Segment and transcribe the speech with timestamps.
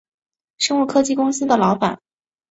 [0.57, 2.01] 生物科技公司的老板